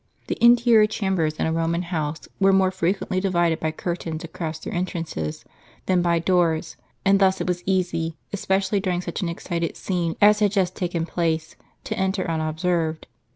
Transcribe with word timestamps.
The 0.25 0.43
interior 0.43 0.87
chambers 0.87 1.35
in 1.35 1.45
a 1.45 1.53
Eo 1.53 1.67
man 1.67 1.83
house 1.83 2.27
were 2.39 2.51
more 2.51 2.71
frequently 2.71 3.19
divided 3.19 3.59
by 3.59 3.69
curtains 3.71 4.23
across 4.23 4.57
their 4.57 4.73
entrances 4.73 5.45
than 5.85 6.01
by 6.01 6.17
doors; 6.17 6.75
and 7.05 7.19
thus 7.19 7.39
it 7.39 7.45
was 7.47 7.61
easy, 7.67 8.17
especially 8.33 8.79
during 8.79 9.01
such 9.01 9.21
an 9.21 9.29
excited 9.29 9.77
scene 9.77 10.15
as 10.19 10.39
had 10.39 10.53
just 10.53 10.75
taken 10.75 11.05
place, 11.05 11.55
to 11.83 11.95
enter 11.99 12.27
unobserved. 12.27 13.05